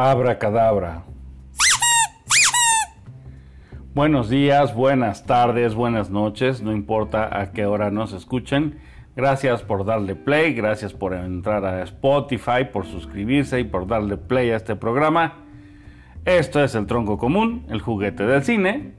Abracadabra. 0.00 1.02
Buenos 3.94 4.30
días, 4.30 4.72
buenas 4.72 5.26
tardes, 5.26 5.74
buenas 5.74 6.08
noches, 6.08 6.62
no 6.62 6.70
importa 6.70 7.40
a 7.40 7.50
qué 7.50 7.66
hora 7.66 7.90
nos 7.90 8.12
escuchen. 8.12 8.78
Gracias 9.16 9.64
por 9.64 9.84
darle 9.84 10.14
play, 10.14 10.54
gracias 10.54 10.92
por 10.92 11.14
entrar 11.14 11.64
a 11.64 11.82
Spotify, 11.82 12.66
por 12.72 12.86
suscribirse 12.86 13.58
y 13.58 13.64
por 13.64 13.88
darle 13.88 14.16
play 14.16 14.50
a 14.50 14.56
este 14.56 14.76
programa. 14.76 15.38
Esto 16.24 16.62
es 16.62 16.76
el 16.76 16.86
tronco 16.86 17.18
común, 17.18 17.66
el 17.68 17.80
juguete 17.80 18.24
del 18.24 18.44
cine. 18.44 18.92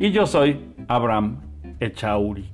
Y 0.00 0.10
yo 0.10 0.26
soy 0.26 0.74
Abraham 0.88 1.38
Echauri. 1.78 2.50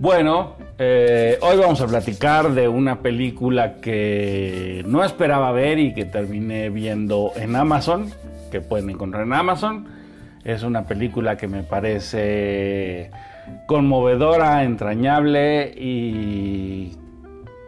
Bueno, 0.00 0.54
eh, 0.78 1.38
hoy 1.42 1.56
vamos 1.56 1.80
a 1.80 1.88
platicar 1.88 2.52
de 2.52 2.68
una 2.68 3.00
película 3.00 3.80
que 3.80 4.84
no 4.86 5.02
esperaba 5.02 5.50
ver 5.50 5.80
y 5.80 5.92
que 5.92 6.04
terminé 6.04 6.70
viendo 6.70 7.32
en 7.34 7.56
Amazon, 7.56 8.12
que 8.52 8.60
pueden 8.60 8.90
encontrar 8.90 9.24
en 9.24 9.32
Amazon. 9.32 9.88
Es 10.44 10.62
una 10.62 10.84
película 10.86 11.36
que 11.36 11.48
me 11.48 11.64
parece 11.64 13.10
conmovedora, 13.66 14.62
entrañable 14.62 15.74
y 15.76 16.92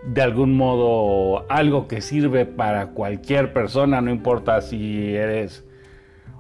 de 0.05 0.23
algún 0.23 0.57
modo 0.57 1.51
algo 1.51 1.89
que 1.89 2.01
sirve 2.01 2.47
para 2.47 2.91
cualquier 2.91 3.53
persona, 3.53 4.01
no 4.01 4.09
importa 4.13 4.61
si 4.61 5.17
eres 5.17 5.67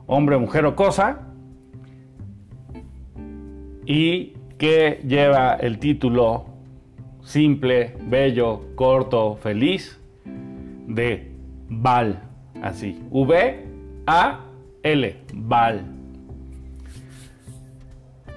hombre, 0.06 0.38
mujer 0.38 0.66
o 0.66 0.76
cosa. 0.76 1.22
Y 3.84 4.34
que 4.60 5.00
lleva 5.06 5.54
el 5.54 5.78
título 5.78 6.44
simple, 7.22 7.96
bello, 8.02 8.60
corto, 8.74 9.36
feliz 9.36 9.98
de 10.86 11.32
Val. 11.70 12.22
Así, 12.62 13.02
V-A-L, 13.10 14.06
Val. 15.32 15.82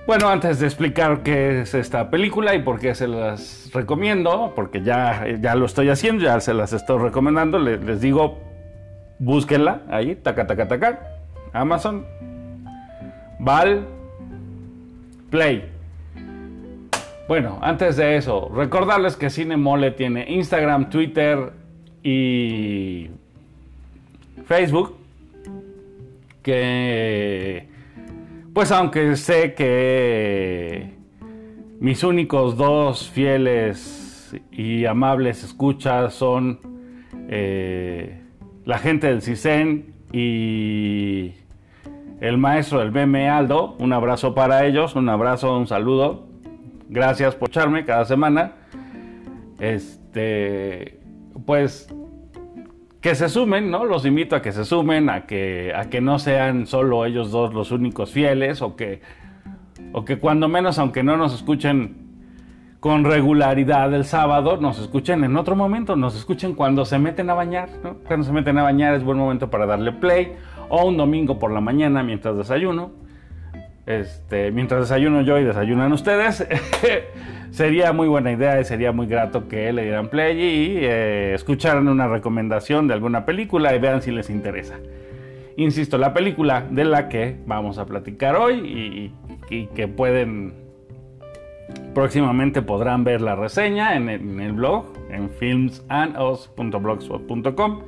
Bueno, 0.08 0.30
antes 0.30 0.62
de 0.62 0.66
explicar 0.68 1.24
qué 1.24 1.60
es 1.60 1.74
esta 1.74 2.10
película 2.10 2.56
y 2.56 2.62
por 2.62 2.80
qué 2.80 2.96
se 2.96 3.10
las 3.10 3.70
recomiendo, 3.74 4.54
porque 4.56 4.82
ya, 4.82 5.26
ya 5.42 5.56
lo 5.56 5.66
estoy 5.66 5.90
haciendo, 5.90 6.24
ya 6.24 6.40
se 6.40 6.54
las 6.54 6.72
estoy 6.72 7.00
recomendando, 7.00 7.60
les, 7.60 7.84
les 7.84 8.00
digo, 8.00 8.40
búsquenla 9.20 9.82
ahí, 9.90 10.16
taca, 10.16 10.48
taca, 10.48 10.70
taca, 10.70 11.02
Amazon, 11.52 12.06
Val, 13.40 13.86
Play. 15.30 15.73
Bueno, 17.26 17.58
antes 17.62 17.96
de 17.96 18.18
eso, 18.18 18.52
recordarles 18.54 19.16
que 19.16 19.30
Cine 19.30 19.56
Mole 19.56 19.92
tiene 19.92 20.30
Instagram, 20.30 20.90
Twitter 20.90 21.54
y 22.04 23.10
Facebook. 24.46 24.98
Que, 26.42 27.70
pues 28.54 28.74
aunque 28.74 29.16
sé 29.16 29.54
que 29.54 30.92
mis 31.80 32.04
únicos 32.04 32.58
dos 32.58 33.10
fieles 33.10 34.36
y 34.52 34.86
amables 34.86 35.46
escuchas 35.46 36.14
son 36.14 36.60
eh, 37.30 38.22
la 38.66 38.80
gente 38.80 39.08
del 39.08 39.22
CISEN 39.22 39.94
y 40.12 41.32
el 42.20 42.38
maestro 42.38 42.80
del 42.80 42.92
meme 42.92 43.30
Aldo. 43.30 43.78
Un 43.80 43.94
abrazo 43.94 44.36
para 44.36 44.66
ellos, 44.66 44.98
un 44.98 45.08
abrazo, 45.08 45.58
un 45.58 45.68
saludo. 45.68 46.33
Gracias 46.90 47.36
por 47.36 47.50
echarme 47.50 47.86
cada 47.86 48.06
semana. 48.06 48.54
Este, 49.60 51.00
pues 51.46 51.88
que 53.04 53.16
se 53.16 53.28
sumen, 53.28 53.70
¿no? 53.70 53.84
Los 53.84 54.06
invito 54.06 54.34
a 54.34 54.42
que 54.42 54.54
se 54.54 54.64
sumen, 54.64 55.10
a 55.10 55.26
que, 55.26 55.74
a 55.76 55.90
que 55.90 56.00
no 56.00 56.20
sean 56.20 56.68
solo 56.68 57.06
ellos 57.06 57.32
dos 57.32 57.54
los 57.54 57.72
únicos 57.72 58.12
fieles, 58.12 58.62
o 58.62 58.78
que, 58.78 59.02
o 59.92 60.06
que 60.06 60.20
cuando 60.20 60.48
menos, 60.48 60.80
aunque 60.80 61.04
no 61.04 61.18
nos 61.18 61.34
escuchen 61.34 61.98
con 62.80 63.04
regularidad 63.04 63.94
el 63.94 64.06
sábado, 64.06 64.56
nos 64.56 64.80
escuchen 64.80 65.26
en 65.26 65.36
otro 65.36 65.58
momento, 65.58 65.98
nos 65.98 66.16
escuchen 66.16 66.54
cuando 66.54 66.86
se 66.86 66.98
meten 66.98 67.30
a 67.30 67.34
bañar, 67.34 67.68
¿no? 67.84 67.96
Cuando 68.08 68.26
se 68.26 68.32
meten 68.32 68.58
a 68.58 68.64
bañar 68.64 68.94
es 68.94 69.04
buen 69.04 69.18
momento 69.18 69.50
para 69.50 69.66
darle 69.66 69.92
play, 69.92 70.36
o 70.70 70.86
un 70.86 70.96
domingo 70.96 71.40
por 71.40 71.52
la 71.52 71.60
mañana 71.60 72.04
mientras 72.04 72.38
desayuno. 72.38 72.92
Este, 73.86 74.50
mientras 74.52 74.82
desayuno 74.82 75.22
yo 75.22 75.38
y 75.40 75.44
desayunan 75.44 75.92
ustedes, 75.92 76.48
sería 77.52 77.92
muy 77.92 78.08
buena 78.08 78.32
idea 78.32 78.62
y 78.62 78.64
sería 78.64 78.94
muy 78.94 79.08
grato 79.08 79.50
que 79.50 79.74
le 79.74 79.84
dieran 79.84 80.08
play 80.08 80.40
y 80.40 80.78
eh, 80.78 81.34
escucharan 81.34 81.90
una 81.90 82.08
recomendación 82.08 82.88
de 82.88 82.94
alguna 82.94 83.26
película 83.26 83.76
y 83.76 83.80
vean 83.80 84.02
si 84.02 84.12
les 84.12 84.30
interesa. 84.30 84.80
Insisto, 85.58 85.98
la 85.98 86.14
película 86.14 86.66
de 86.70 86.86
la 86.86 87.10
que 87.10 87.36
vamos 87.46 87.78
a 87.78 87.86
platicar 87.86 88.38
hoy 88.38 89.12
y, 89.50 89.68
que 89.76 89.88
pueden 89.88 90.54
próximamente 91.94 92.64
podrán 92.64 93.04
ver 93.04 93.22
la 93.22 93.36
reseña 93.36 93.96
en 93.96 94.10
el, 94.10 94.22
en 94.22 94.40
el 94.40 94.54
blog 94.54 94.86
en 95.12 95.30
filmsandos.blogspot.com 95.30 97.82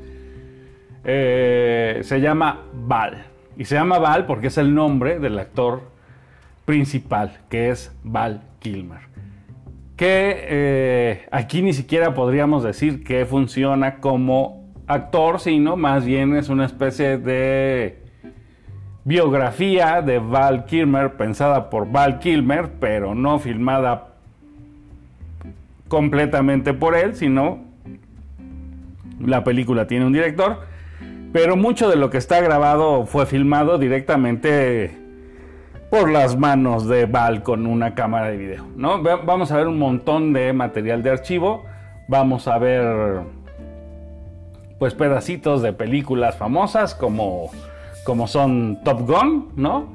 eh, 1.03 2.01
se 2.03 2.21
llama 2.21 2.65
Val 2.71 3.34
y 3.57 3.65
se 3.65 3.75
llama 3.75 3.99
Val 3.99 4.25
porque 4.25 4.47
es 4.47 4.57
el 4.57 4.73
nombre 4.73 5.19
del 5.19 5.39
actor 5.39 5.83
principal, 6.65 7.39
que 7.49 7.69
es 7.69 7.95
Val 8.03 8.41
Kilmer. 8.59 8.99
Que 9.95 10.45
eh, 10.47 11.27
aquí 11.31 11.61
ni 11.61 11.73
siquiera 11.73 12.13
podríamos 12.13 12.63
decir 12.63 13.03
que 13.03 13.25
funciona 13.25 13.97
como 13.97 14.65
actor, 14.87 15.39
sino 15.39 15.77
más 15.77 16.05
bien 16.05 16.35
es 16.35 16.49
una 16.49 16.65
especie 16.65 17.17
de 17.17 18.03
biografía 19.05 20.01
de 20.01 20.19
Val 20.19 20.65
Kilmer, 20.65 21.13
pensada 21.13 21.69
por 21.69 21.89
Val 21.91 22.19
Kilmer, 22.19 22.71
pero 22.79 23.15
no 23.15 23.39
filmada 23.39 24.09
completamente 25.87 26.73
por 26.73 26.95
él, 26.95 27.15
sino 27.15 27.63
la 29.19 29.43
película 29.43 29.87
tiene 29.87 30.05
un 30.05 30.13
director 30.13 30.74
pero 31.35 31.57
mucho 31.57 31.89
de 31.89 31.97
lo 31.97 32.09
que 32.09 32.17
está 32.17 32.39
grabado 32.39 33.05
fue 33.05 33.25
filmado 33.25 33.77
directamente 33.77 34.97
por 35.89 36.09
las 36.09 36.37
manos 36.37 36.87
de 36.87 37.07
Val 37.07 37.43
con 37.43 37.67
una 37.67 37.93
cámara 37.93 38.27
de 38.27 38.37
video, 38.37 38.65
¿no? 38.77 39.03
Vamos 39.03 39.51
a 39.51 39.57
ver 39.57 39.67
un 39.67 39.77
montón 39.77 40.31
de 40.31 40.53
material 40.53 41.03
de 41.03 41.09
archivo, 41.09 41.65
vamos 42.07 42.47
a 42.47 42.57
ver 42.57 43.19
pues 44.79 44.93
pedacitos 44.93 45.61
de 45.61 45.73
películas 45.73 46.37
famosas 46.37 46.95
como, 46.95 47.49
como 48.05 48.27
son 48.27 48.79
Top 48.85 49.01
Gun, 49.01 49.49
¿no? 49.57 49.89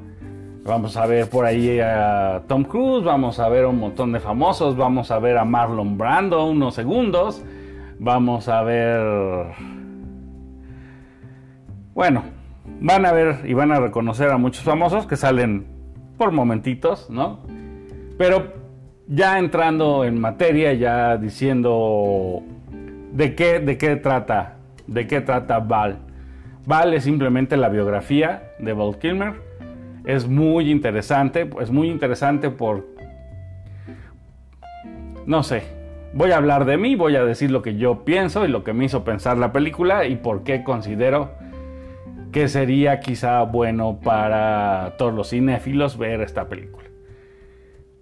Vamos 0.63 0.95
a 0.95 1.07
ver 1.07 1.27
por 1.27 1.45
ahí 1.45 1.79
a 1.79 2.43
Tom 2.47 2.65
Cruise, 2.65 3.03
vamos 3.03 3.39
a 3.39 3.49
ver 3.49 3.65
un 3.65 3.79
montón 3.79 4.11
de 4.11 4.19
famosos, 4.19 4.77
vamos 4.77 5.09
a 5.09 5.17
ver 5.17 5.39
a 5.39 5.43
Marlon 5.43 5.97
Brando 5.97 6.45
unos 6.45 6.75
segundos, 6.75 7.41
vamos 7.97 8.47
a 8.47 8.61
ver 8.61 9.80
bueno, 11.93 12.23
van 12.79 13.05
a 13.05 13.11
ver 13.11 13.41
y 13.45 13.53
van 13.53 13.71
a 13.71 13.79
reconocer 13.79 14.29
a 14.29 14.37
muchos 14.37 14.63
famosos 14.63 15.05
que 15.05 15.15
salen 15.15 15.65
por 16.17 16.31
momentitos, 16.31 17.09
¿no? 17.09 17.39
Pero 18.17 18.53
ya 19.07 19.39
entrando 19.39 20.05
en 20.05 20.19
materia, 20.19 20.73
ya 20.73 21.17
diciendo 21.17 22.43
de 23.11 23.35
qué, 23.35 23.59
de 23.59 23.77
qué 23.77 23.95
trata, 23.97 24.57
de 24.87 25.07
qué 25.07 25.21
trata 25.21 25.59
Val. 25.59 25.97
Val 26.65 26.93
es 26.93 27.03
simplemente 27.03 27.57
la 27.57 27.69
biografía 27.69 28.53
de 28.59 28.73
Val 28.73 28.97
Kilmer. 28.99 29.33
Es 30.05 30.27
muy 30.27 30.71
interesante, 30.71 31.49
es 31.59 31.71
muy 31.71 31.89
interesante 31.89 32.49
por, 32.49 32.87
no 35.25 35.43
sé, 35.43 35.63
voy 36.13 36.31
a 36.31 36.37
hablar 36.37 36.65
de 36.65 36.77
mí, 36.77 36.95
voy 36.95 37.15
a 37.15 37.23
decir 37.23 37.51
lo 37.51 37.61
que 37.61 37.75
yo 37.75 38.03
pienso 38.05 38.45
y 38.45 38.47
lo 38.47 38.63
que 38.63 38.73
me 38.73 38.85
hizo 38.85 39.03
pensar 39.03 39.37
la 39.37 39.51
película 39.51 40.05
y 40.05 40.15
por 40.15 40.43
qué 40.43 40.63
considero 40.63 41.40
que 42.31 42.47
sería 42.47 42.99
quizá 42.99 43.41
bueno 43.43 43.99
para 44.03 44.95
todos 44.97 45.13
los 45.13 45.29
cinéfilos 45.29 45.97
ver 45.97 46.21
esta 46.21 46.47
película. 46.47 46.87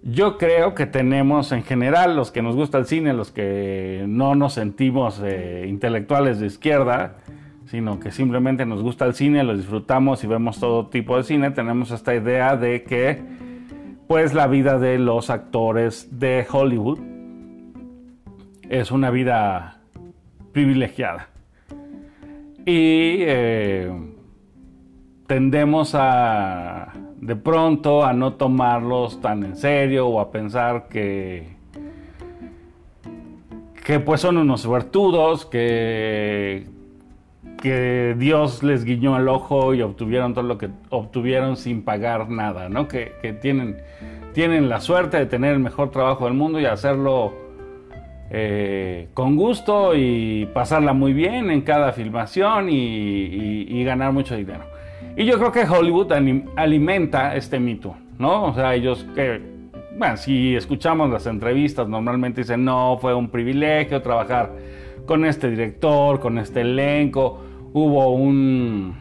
Yo 0.02 0.38
creo 0.38 0.74
que 0.74 0.86
tenemos 0.86 1.52
en 1.52 1.62
general, 1.62 2.16
los 2.16 2.30
que 2.30 2.40
nos 2.40 2.56
gusta 2.56 2.78
el 2.78 2.86
cine, 2.86 3.12
los 3.12 3.30
que 3.30 4.04
no 4.08 4.34
nos 4.34 4.54
sentimos 4.54 5.20
eh, 5.22 5.66
intelectuales 5.68 6.40
de 6.40 6.46
izquierda, 6.46 7.16
sino 7.66 8.00
que 8.00 8.10
simplemente 8.10 8.64
nos 8.64 8.82
gusta 8.82 9.04
el 9.04 9.14
cine, 9.14 9.44
lo 9.44 9.56
disfrutamos 9.56 10.24
y 10.24 10.26
vemos 10.26 10.58
todo 10.58 10.88
tipo 10.88 11.16
de 11.16 11.24
cine, 11.24 11.50
tenemos 11.50 11.90
esta 11.90 12.14
idea 12.14 12.56
de 12.56 12.82
que 12.82 13.20
pues 14.08 14.32
la 14.32 14.46
vida 14.46 14.78
de 14.78 14.98
los 14.98 15.28
actores 15.28 16.18
de 16.18 16.46
Hollywood 16.50 16.98
es 18.68 18.90
una 18.90 19.10
vida 19.10 19.80
privilegiada. 20.52 21.28
Y 22.66 23.18
eh, 23.20 23.92
tendemos 25.30 25.94
a 25.94 26.92
de 27.20 27.36
pronto 27.36 28.04
a 28.04 28.12
no 28.12 28.32
tomarlos 28.32 29.20
tan 29.20 29.44
en 29.44 29.54
serio 29.54 30.08
o 30.08 30.18
a 30.18 30.32
pensar 30.32 30.88
que 30.88 31.54
que 33.84 34.00
pues 34.00 34.22
son 34.22 34.38
unos 34.38 34.62
suertudos, 34.62 35.46
que, 35.46 36.66
que 37.62 38.16
Dios 38.18 38.64
les 38.64 38.84
guiñó 38.84 39.16
el 39.16 39.28
ojo 39.28 39.72
y 39.72 39.82
obtuvieron 39.82 40.34
todo 40.34 40.42
lo 40.42 40.58
que 40.58 40.68
obtuvieron 40.88 41.56
sin 41.56 41.82
pagar 41.82 42.28
nada, 42.28 42.68
¿no? 42.68 42.88
Que, 42.88 43.38
tienen, 43.40 43.76
tienen 44.34 44.68
la 44.68 44.80
suerte 44.80 45.16
de 45.16 45.26
tener 45.26 45.52
el 45.52 45.60
mejor 45.60 45.92
trabajo 45.92 46.24
del 46.24 46.34
mundo 46.34 46.58
y 46.58 46.66
hacerlo 46.66 47.34
eh, 48.30 49.10
con 49.14 49.36
gusto 49.36 49.94
y 49.94 50.46
pasarla 50.52 50.92
muy 50.92 51.12
bien 51.12 51.52
en 51.52 51.60
cada 51.60 51.92
filmación 51.92 52.66
y, 52.68 53.84
ganar 53.84 54.12
mucho 54.12 54.34
dinero. 54.34 54.79
Y 55.16 55.24
yo 55.24 55.38
creo 55.38 55.52
que 55.52 55.64
Hollywood 55.68 56.12
alimenta 56.56 57.34
este 57.36 57.58
mito, 57.58 57.96
¿no? 58.18 58.44
O 58.44 58.54
sea, 58.54 58.74
ellos 58.74 59.06
que, 59.14 59.40
bueno, 59.98 60.16
si 60.16 60.56
escuchamos 60.56 61.10
las 61.10 61.26
entrevistas, 61.26 61.88
normalmente 61.88 62.42
dicen, 62.42 62.64
no, 62.64 62.96
fue 63.00 63.14
un 63.14 63.28
privilegio 63.28 64.00
trabajar 64.02 64.52
con 65.06 65.24
este 65.24 65.50
director, 65.50 66.20
con 66.20 66.38
este 66.38 66.60
elenco, 66.60 67.40
hubo 67.72 68.12
un 68.14 68.94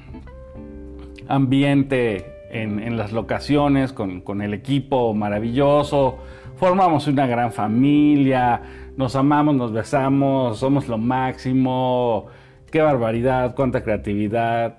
ambiente 1.28 2.26
en, 2.52 2.98
las 2.98 3.14
locaciones 3.14 3.94
con, 3.94 4.22
con 4.22 4.42
el 4.42 4.54
equipo 4.54 5.14
maravilloso, 5.14 6.18
formamos 6.58 7.08
una 7.08 7.28
gran 7.28 7.52
familia, 7.52 8.62
nos 8.98 9.16
amamos, 9.16 9.56
nos 9.56 9.72
besamos, 9.72 10.58
somos 10.58 10.88
lo 10.88 10.98
máximo, 10.98 12.26
qué 12.72 12.82
barbaridad, 12.82 13.56
cuánta 13.56 13.84
creatividad, 13.84 14.79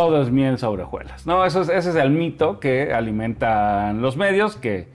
todo 0.00 0.22
es 0.22 0.30
miel 0.30 0.56
sobre 0.56 0.84
hojuelas. 0.84 1.26
No, 1.26 1.44
eso 1.44 1.60
ese 1.60 1.76
es 1.76 1.94
el 1.94 2.08
mito 2.08 2.58
que 2.58 2.94
alimentan 2.94 4.00
los 4.00 4.16
medios, 4.16 4.56
que, 4.56 4.88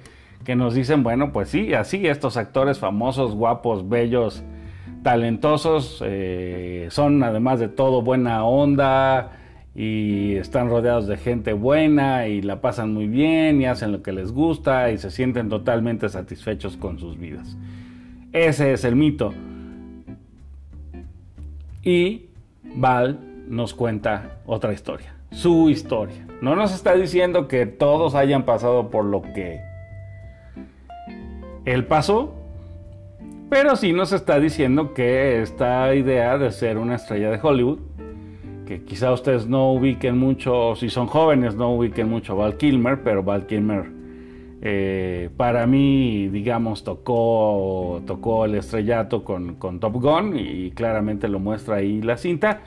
nos 0.56 0.74
dicen, 0.74 1.04
bueno, 1.04 1.31
pues 1.31 1.50
sí, 1.50 1.75
así 1.75 2.07
estos 2.07 2.38
actores 2.38 2.80
famosos, 2.80 3.36
guapos, 3.36 3.88
bellos, 3.88 4.44
talentosos, 5.04 6.02
eh, 6.04 6.88
son 6.90 7.22
además 7.22 7.60
de 7.60 7.68
todo 7.68 8.02
buena 8.02 8.46
onda 8.46 9.34
y 9.75 10.38
están 10.38 10.69
rodeados 10.69 11.06
de 11.06 11.18
gente 11.18 11.54
buena 11.54 12.28
y 12.28 12.42
la 12.42 12.60
pasan 12.60 12.92
muy 12.92 13.07
bien 13.07 13.62
y 13.62 13.68
hacen 13.68 13.92
lo 13.92 14.02
que 14.02 14.12
les 14.12 14.31
gusta 14.31 14.90
y 14.90 14.98
se 14.98 15.12
sienten 15.12 15.50
totalmente 15.50 16.10
satisfechos 16.10 16.78
con 16.78 16.98
sus 16.98 17.19
vidas. 17.19 17.56
Ese 18.34 18.74
es 18.74 18.84
el 18.84 18.96
mito. 18.96 19.36
Y 21.84 22.25
Val 22.75 23.35
nos 23.47 23.74
cuenta 23.74 24.38
otra 24.45 24.74
historia, 24.74 25.15
su 25.31 25.69
historia. 25.69 26.25
No 26.42 26.56
nos 26.56 26.74
está 26.74 26.94
diciendo 26.94 27.47
que 27.47 27.65
todos 27.65 28.15
hayan 28.15 28.44
pasado 28.44 28.89
por 28.89 29.06
lo 29.06 29.21
que 29.21 29.59
él 31.65 31.86
pasó, 31.86 32.33
pero 33.50 33.75
sí 33.75 33.94
nos 33.94 34.12
está 34.12 34.39
diciendo 34.39 34.94
que 34.94 35.42
esta 35.42 35.94
idea 35.95 36.38
de 36.38 36.51
ser 36.51 36.77
una 36.77 36.95
estrella 36.95 37.31
de 37.31 37.39
Hollywood, 37.42 37.80
que 38.65 38.83
quizá 38.83 39.12
ustedes 39.12 39.47
no 39.47 39.71
ubiquen 39.71 40.18
mucho, 40.18 40.75
si 40.75 40.89
son 40.89 41.07
jóvenes 41.07 41.56
no 41.56 41.74
ubiquen 41.74 42.09
mucho 42.09 42.33
a 42.33 42.36
Val 42.36 42.57
Kilmer, 42.57 43.03
pero 43.03 43.24
Val 43.24 43.45
Kilmer 43.45 43.94
eh, 44.68 45.30
para 45.38 45.68
mí, 45.68 46.28
digamos, 46.30 46.84
tocó, 46.84 48.02
tocó 48.08 48.46
el 48.46 48.56
estrellato 48.56 49.24
con, 49.24 49.60
Top 49.80 49.94
Gun 49.94 50.40
y 50.40 50.72
claramente 50.72 51.28
lo 51.28 51.40
muestra 51.40 51.76
ahí 51.76 52.02
la 52.02 52.18
cinta. 52.18 52.62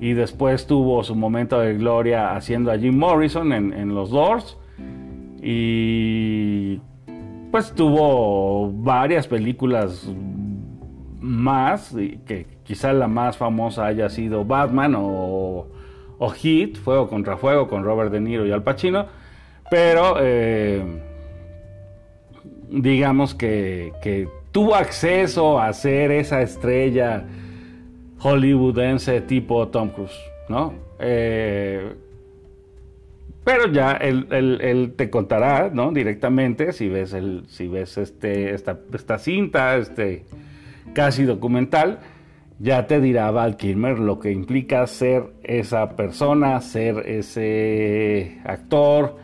Y 0.00 0.14
después 0.14 0.66
tuvo 0.66 1.04
su 1.04 1.14
momento 1.14 1.60
de 1.60 1.74
gloria 1.74 2.34
haciendo 2.34 2.72
a 2.72 2.78
Jim 2.78 2.98
Morrison 2.98 3.52
en, 3.52 3.94
Los 3.94 4.10
Doors. 4.10 4.58
Y 5.40 6.80
pues 7.52 7.72
tuvo 7.76 8.72
varias 8.72 9.28
películas 9.28 10.12
más, 11.20 11.94
que 12.26 12.48
quizá 12.64 12.92
la 12.92 13.06
más 13.06 13.36
famosa 13.36 13.86
haya 13.86 14.08
sido 14.08 14.44
Batman 14.44 14.96
o, 14.96 15.68
o 16.18 16.30
Heat, 16.30 16.74
Fuego 16.74 17.08
contra 17.08 17.36
Fuego 17.36 17.68
con 17.68 17.84
Robert 17.84 18.10
De 18.10 18.20
Niro 18.20 18.44
y 18.44 18.50
Al 18.50 18.64
Pacino. 18.64 19.06
Pero... 19.70 20.16
Eh, 20.18 21.05
digamos 22.70 23.34
que, 23.34 24.28
tuvo 24.52 24.74
acceso 24.74 25.60
a 25.60 25.72
ser 25.72 26.10
esa 26.10 26.40
estrella 26.40 27.24
hollywoodense 28.18 29.20
tipo 29.20 29.68
Tom 29.68 29.90
Cruise, 29.90 30.18
¿no? 30.48 30.72
Eh, 30.98 31.94
pero 33.44 33.70
ya 33.70 33.92
él, 33.92 34.94
te 34.96 35.08
contará, 35.08 35.70
¿no? 35.72 35.92
Directamente, 35.92 36.72
si 36.72 36.88
ves, 36.88 37.12
el, 37.12 37.44
si 37.48 37.68
ves 37.68 37.96
este, 37.98 38.54
esta, 38.54 38.80
esta 38.92 39.18
cinta, 39.18 39.76
este 39.76 40.24
casi 40.94 41.24
documental, 41.24 42.00
ya 42.58 42.86
te 42.86 43.00
dirá 43.00 43.30
Val 43.30 43.56
Kilmer 43.56 43.98
lo 43.98 44.18
que 44.18 44.32
implica 44.32 44.86
ser 44.86 45.24
esa 45.42 45.90
persona, 45.94 46.60
ser 46.60 47.04
ese 47.06 48.40
actor, 48.44 49.16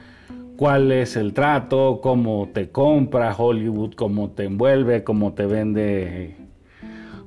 cuál 0.63 0.93
es 0.93 1.17
el 1.17 1.33
trato, 1.33 1.99
cómo 2.01 2.49
te 2.55 2.71
compra 2.71 3.35
Hollywood, 3.37 3.95
cómo 3.95 4.31
te 4.31 4.45
envuelve, 4.45 5.03
cómo 5.03 5.33
te 5.33 5.45
vende 5.45 6.37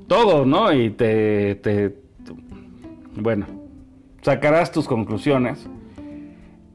todo, 0.07 0.45
¿no? 0.45 0.71
Y 0.71 0.91
te, 0.91 1.55
te 1.55 1.97
bueno, 3.17 3.45
sacarás 4.21 4.71
tus 4.71 4.87
conclusiones. 4.87 5.67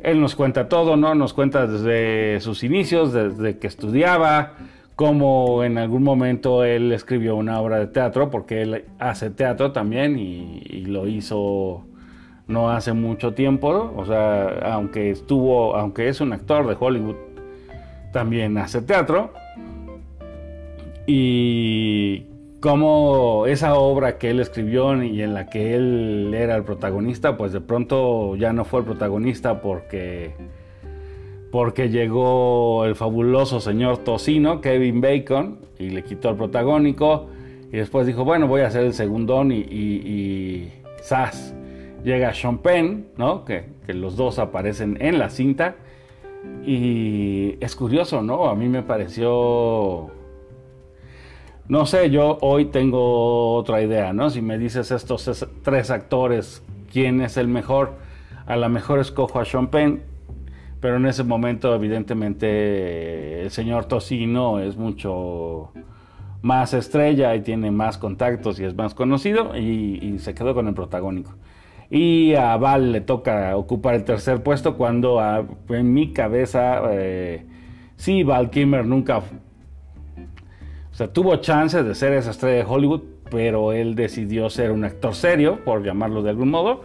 Él 0.00 0.20
nos 0.20 0.34
cuenta 0.34 0.68
todo, 0.68 0.98
¿no? 0.98 1.14
Nos 1.14 1.32
cuenta 1.32 1.66
desde 1.66 2.40
sus 2.40 2.62
inicios, 2.62 3.14
desde 3.14 3.56
que 3.56 3.66
estudiaba, 3.66 4.52
cómo 4.96 5.64
en 5.64 5.78
algún 5.78 6.02
momento 6.02 6.62
él 6.62 6.92
escribió 6.92 7.36
una 7.36 7.58
obra 7.58 7.78
de 7.78 7.86
teatro, 7.86 8.28
porque 8.28 8.60
él 8.60 8.84
hace 8.98 9.30
teatro 9.30 9.72
también 9.72 10.18
y, 10.18 10.60
y 10.66 10.84
lo 10.84 11.08
hizo 11.08 11.86
no 12.50 12.70
hace 12.70 12.92
mucho 12.92 13.32
tiempo, 13.32 13.92
o 13.96 14.04
sea, 14.04 14.72
aunque 14.72 15.10
estuvo, 15.10 15.76
aunque 15.76 16.08
es 16.08 16.20
un 16.20 16.32
actor 16.32 16.66
de 16.66 16.76
Hollywood, 16.78 17.16
también 18.12 18.58
hace 18.58 18.82
teatro. 18.82 19.32
Y 21.06 22.26
como 22.60 23.46
esa 23.46 23.74
obra 23.74 24.18
que 24.18 24.30
él 24.30 24.40
escribió 24.40 25.02
y 25.02 25.22
en 25.22 25.32
la 25.32 25.46
que 25.46 25.74
él 25.74 26.32
era 26.34 26.56
el 26.56 26.64
protagonista, 26.64 27.36
pues 27.36 27.52
de 27.52 27.60
pronto 27.60 28.36
ya 28.36 28.52
no 28.52 28.64
fue 28.64 28.80
el 28.80 28.86
protagonista 28.86 29.62
porque 29.62 30.34
porque 31.50 31.88
llegó 31.88 32.84
el 32.84 32.94
fabuloso 32.94 33.60
señor 33.60 33.98
Tocino, 33.98 34.60
Kevin 34.60 35.00
Bacon, 35.00 35.58
y 35.78 35.90
le 35.90 36.04
quitó 36.04 36.30
el 36.30 36.36
protagónico. 36.36 37.26
Y 37.72 37.76
después 37.76 38.06
dijo, 38.06 38.24
bueno, 38.24 38.46
voy 38.46 38.60
a 38.60 38.68
hacer 38.68 38.84
el 38.84 38.94
segundón 38.94 39.50
y, 39.50 39.58
y, 39.58 39.62
y 40.06 40.72
¡zas! 41.02 41.54
Llega 42.04 42.34
Sean 42.34 42.58
Penn, 42.58 43.08
¿no? 43.16 43.44
Que, 43.44 43.64
los 43.88 44.16
dos 44.16 44.38
aparecen 44.38 44.96
en 45.00 45.18
la 45.18 45.30
cinta. 45.30 45.76
Y 46.64 47.56
es 47.60 47.74
curioso, 47.76 48.22
¿no? 48.22 48.48
A 48.48 48.54
mí 48.54 48.68
me 48.68 48.82
pareció... 48.82 50.10
No 51.68 51.86
sé, 51.86 52.10
yo 52.10 52.38
hoy 52.40 52.66
tengo 52.66 53.54
otra 53.54 53.82
idea, 53.82 54.12
¿no? 54.12 54.30
Si 54.30 54.42
me 54.42 54.58
dices 54.58 54.90
estos 54.90 55.46
tres 55.62 55.90
actores, 55.90 56.64
¿quién 56.92 57.20
es 57.20 57.36
el 57.36 57.46
mejor? 57.46 57.92
A 58.46 58.56
lo 58.56 58.68
mejor 58.68 58.98
escojo 58.98 59.38
a 59.38 59.44
Sean 59.44 59.68
Penn, 59.68 60.02
pero 60.80 60.96
en 60.96 61.06
ese 61.06 61.22
momento 61.22 61.72
evidentemente 61.72 63.42
el 63.42 63.50
señor 63.50 63.84
Tocino 63.84 64.58
es 64.58 64.76
mucho 64.76 65.70
más 66.42 66.74
estrella 66.74 67.36
y 67.36 67.42
tiene 67.42 67.70
más 67.70 67.98
contactos 67.98 68.58
y 68.58 68.64
es 68.64 68.74
más 68.74 68.94
conocido 68.94 69.56
y 69.56 70.18
se 70.18 70.34
quedó 70.34 70.54
con 70.54 70.66
el 70.66 70.74
protagónico. 70.74 71.34
Y 71.90 72.34
a 72.36 72.56
Val 72.56 72.92
le 72.92 73.00
toca 73.00 73.56
ocupar 73.56 73.96
el 73.96 74.04
tercer 74.04 74.44
puesto 74.44 74.76
cuando 74.76 75.20
en 75.68 75.92
mi 75.92 76.12
cabeza, 76.12 76.82
eh, 76.92 77.44
sí, 77.96 78.22
Val 78.22 78.50
Kimmer 78.50 78.86
nunca, 78.86 79.18
o 79.18 79.24
sea, 80.92 81.12
tuvo 81.12 81.34
chances 81.36 81.84
de 81.84 81.96
ser 81.96 82.12
esa 82.12 82.30
estrella 82.30 82.58
de 82.58 82.64
Hollywood, 82.64 83.02
pero 83.28 83.72
él 83.72 83.96
decidió 83.96 84.50
ser 84.50 84.70
un 84.70 84.84
actor 84.84 85.14
serio, 85.16 85.64
por 85.64 85.84
llamarlo 85.84 86.22
de 86.22 86.30
algún 86.30 86.50
modo. 86.50 86.82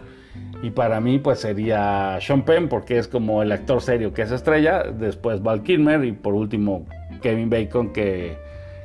Y 0.62 0.70
para 0.70 1.00
mí, 1.00 1.18
pues 1.18 1.38
sería 1.38 2.18
Sean 2.20 2.42
Penn, 2.42 2.68
porque 2.68 2.98
es 2.98 3.06
como 3.06 3.42
el 3.42 3.52
actor 3.52 3.80
serio 3.82 4.12
que 4.12 4.22
es 4.22 4.32
estrella. 4.32 4.82
Después 4.82 5.40
Val 5.40 5.62
Kilmer 5.62 6.04
y 6.04 6.12
por 6.12 6.34
último 6.34 6.84
Kevin 7.22 7.48
Bacon, 7.48 7.92
que, 7.92 8.36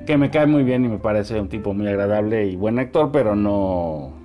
que 0.05 0.17
me 0.17 0.29
cae 0.29 0.45
muy 0.45 0.63
bien 0.63 0.85
y 0.85 0.87
me 0.87 0.99
parece 0.99 1.39
un 1.39 1.49
tipo 1.49 1.73
muy 1.73 1.87
agradable 1.87 2.45
y 2.45 2.55
buen 2.55 2.77
actor, 2.77 3.11
pero 3.11 3.35
no, 3.35 4.20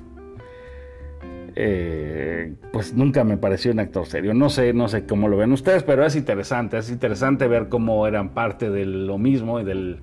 eh, 1.59 2.55
pues 2.71 2.93
nunca 2.93 3.25
me 3.25 3.39
pareció 3.39 3.73
un 3.73 3.81
actor 3.81 4.05
serio. 4.07 4.35
No 4.35 4.51
sé, 4.51 4.75
no 4.75 4.89
sé 4.89 5.07
cómo 5.07 5.27
lo 5.29 5.39
ven 5.39 5.53
ustedes, 5.53 5.83
pero 5.83 6.05
es 6.05 6.15
interesante, 6.15 6.77
es 6.77 6.91
interesante 6.91 7.49
ver 7.49 7.71
cómo 7.71 8.07
eran 8.07 8.35
parte 8.35 8.69
de 8.69 8.85
lo 8.85 9.17
mismo 9.17 9.59
y 9.59 9.65
del, 9.65 10.01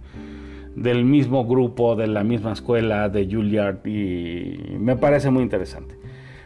del 0.76 1.06
mismo 1.06 1.46
grupo, 1.46 1.96
de 1.96 2.08
la 2.08 2.24
misma 2.24 2.54
escuela 2.54 3.08
de 3.08 3.28
Juilliard 3.32 3.86
y 3.86 4.78
me 4.80 4.96
parece 4.96 5.30
muy 5.30 5.44
interesante. 5.44 5.96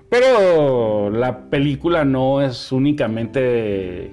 Pero 0.09 1.09
la 1.09 1.49
película 1.49 2.03
no 2.03 2.41
es 2.41 2.71
únicamente... 2.73 4.11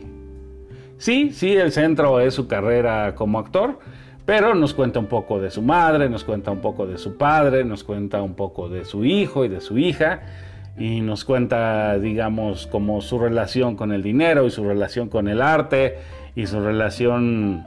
Sí, 0.96 1.32
sí, 1.32 1.54
el 1.54 1.72
centro 1.72 2.20
es 2.20 2.34
su 2.34 2.46
carrera 2.46 3.14
como 3.16 3.40
actor, 3.40 3.78
Pero 4.24 4.54
nos 4.54 4.72
cuenta 4.74 5.00
un 5.00 5.06
poco 5.06 5.40
de 5.40 5.50
su 5.50 5.60
madre, 5.60 6.08
nos 6.08 6.24
cuenta 6.24 6.50
un 6.50 6.60
poco 6.60 6.86
de 6.86 6.98
su 6.98 7.16
padre, 7.16 7.64
nos 7.64 7.84
cuenta 7.84 8.22
un 8.22 8.34
poco 8.34 8.68
de 8.68 8.84
su 8.84 9.04
hijo 9.04 9.44
y 9.44 9.48
de 9.48 9.60
su 9.60 9.76
hija 9.76 10.22
y 10.76 11.00
nos 11.00 11.24
cuenta, 11.24 11.98
digamos, 11.98 12.66
como 12.66 13.00
su 13.00 13.18
relación 13.18 13.76
con 13.76 13.92
el 13.92 14.02
dinero 14.02 14.46
y 14.46 14.50
su 14.50 14.64
relación 14.64 15.08
con 15.08 15.28
el 15.28 15.40
arte 15.40 15.98
y 16.34 16.46
su 16.46 16.60
relación 16.60 17.64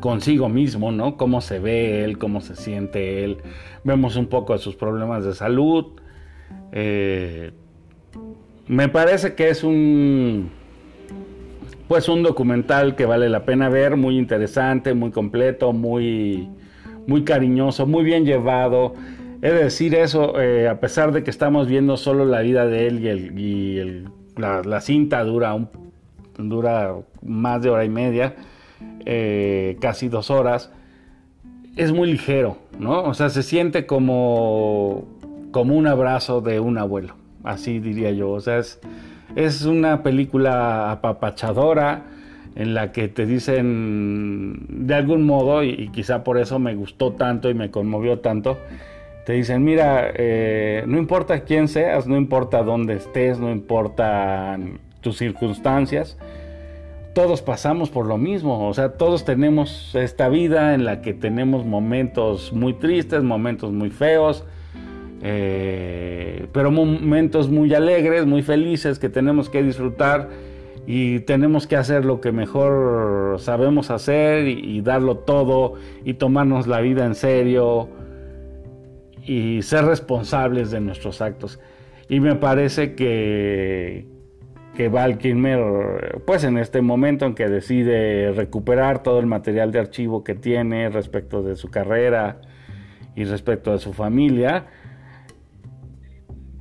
consigo 0.00 0.48
mismo, 0.48 0.90
¿no? 0.90 1.16
Cómo 1.16 1.40
se 1.40 1.60
ve 1.60 2.04
él, 2.04 2.18
cómo 2.18 2.40
se 2.40 2.56
siente 2.56 3.24
él. 3.24 3.38
Vemos 3.84 4.16
un 4.16 4.26
poco 4.26 4.52
de 4.52 4.58
sus 4.58 4.74
problemas 4.74 5.24
de 5.24 5.34
salud. 5.34 5.86
Eh, 6.72 7.52
me 8.66 8.88
parece 8.88 9.34
que 9.34 9.48
es 9.48 9.64
un 9.64 10.50
pues 11.88 12.08
un 12.08 12.22
documental 12.22 12.96
que 12.96 13.04
vale 13.04 13.28
la 13.28 13.44
pena 13.44 13.68
ver, 13.68 13.96
muy 13.96 14.16
interesante, 14.16 14.94
muy 14.94 15.10
completo, 15.10 15.72
muy 15.72 16.48
muy 17.06 17.24
cariñoso, 17.24 17.86
muy 17.86 18.02
bien 18.04 18.24
llevado. 18.24 18.94
He 19.44 19.50
de 19.50 19.64
decir 19.64 19.96
eso, 19.96 20.40
eh, 20.40 20.68
a 20.68 20.78
pesar 20.78 21.10
de 21.10 21.24
que 21.24 21.30
estamos 21.30 21.66
viendo 21.66 21.96
solo 21.96 22.24
la 22.24 22.42
vida 22.42 22.64
de 22.66 22.86
él 22.86 23.34
y, 23.36 24.04
la, 24.36 24.80
cinta 24.80 25.24
dura, 25.24 25.52
un, 25.52 25.68
dura 26.38 26.94
más 27.22 27.60
de 27.60 27.68
hora 27.68 27.84
y 27.84 27.88
media, 27.88 28.36
eh, 29.04 29.76
casi 29.80 30.08
dos 30.08 30.30
horas, 30.30 30.70
es 31.74 31.90
muy 31.90 32.12
ligero, 32.12 32.58
¿no? 32.78 33.02
O 33.02 33.14
sea, 33.14 33.30
se 33.30 33.42
siente 33.42 33.84
como, 33.84 35.08
como 35.50 35.74
un 35.74 35.88
abrazo 35.88 36.40
de 36.40 36.60
un 36.60 36.78
abuelo, 36.78 37.16
así 37.42 37.80
diría 37.80 38.12
yo. 38.12 38.30
O 38.30 38.40
sea, 38.40 38.58
es, 38.58 38.80
es 39.34 39.64
una 39.64 40.04
película 40.04 40.92
apapachadora 40.92 42.04
en 42.54 42.74
la 42.74 42.92
que 42.92 43.08
te 43.08 43.26
dicen 43.26 44.86
de 44.86 44.94
algún 44.94 45.26
modo, 45.26 45.64
y 45.64 45.88
quizá 45.88 46.22
por 46.22 46.38
eso 46.38 46.60
me 46.60 46.76
gustó 46.76 47.14
tanto 47.14 47.50
y 47.50 47.54
me 47.54 47.72
conmovió 47.72 48.20
tanto, 48.20 48.58
te 49.24 49.34
dicen, 49.34 49.62
mira, 49.62 50.10
eh, 50.14 50.84
no 50.86 50.98
importa 50.98 51.40
quién 51.40 51.68
seas, 51.68 52.06
no 52.06 52.16
importa 52.16 52.62
dónde 52.62 52.94
estés, 52.94 53.38
no 53.38 53.50
importa 53.50 54.58
tus 55.00 55.18
circunstancias, 55.18 56.18
todos 57.14 57.42
pasamos 57.42 57.90
por 57.90 58.06
lo 58.06 58.18
mismo, 58.18 58.68
o 58.68 58.74
sea, 58.74 58.94
todos 58.94 59.24
tenemos 59.24 59.94
esta 59.94 60.28
vida 60.28 60.74
en 60.74 60.84
la 60.84 61.02
que 61.02 61.14
tenemos 61.14 61.64
momentos 61.64 62.52
muy 62.52 62.74
tristes, 62.74 63.22
momentos 63.22 63.70
muy 63.70 63.90
feos, 63.90 64.44
eh, 65.22 66.46
pero 66.52 66.72
momentos 66.72 67.48
muy 67.48 67.72
alegres, 67.74 68.26
muy 68.26 68.42
felices 68.42 68.98
que 68.98 69.08
tenemos 69.08 69.48
que 69.48 69.62
disfrutar 69.62 70.30
y 70.84 71.20
tenemos 71.20 71.68
que 71.68 71.76
hacer 71.76 72.04
lo 72.04 72.20
que 72.20 72.32
mejor 72.32 73.38
sabemos 73.38 73.90
hacer 73.90 74.48
y 74.48 74.80
darlo 74.80 75.18
todo 75.18 75.74
y 76.04 76.14
tomarnos 76.14 76.66
la 76.66 76.80
vida 76.80 77.04
en 77.06 77.14
serio 77.14 77.88
y 79.24 79.62
ser 79.62 79.84
responsables 79.84 80.70
de 80.70 80.80
nuestros 80.80 81.20
actos. 81.20 81.60
Y 82.08 82.20
me 82.20 82.34
parece 82.34 82.94
que, 82.94 84.06
que 84.76 84.88
Val 84.88 85.18
Kilmer, 85.18 86.22
pues 86.26 86.44
en 86.44 86.58
este 86.58 86.82
momento 86.82 87.26
en 87.26 87.34
que 87.34 87.48
decide 87.48 88.32
recuperar 88.32 89.02
todo 89.02 89.20
el 89.20 89.26
material 89.26 89.72
de 89.72 89.78
archivo 89.78 90.24
que 90.24 90.34
tiene 90.34 90.88
respecto 90.90 91.42
de 91.42 91.56
su 91.56 91.70
carrera 91.70 92.40
y 93.14 93.24
respecto 93.24 93.72
de 93.72 93.78
su 93.78 93.92
familia, 93.92 94.66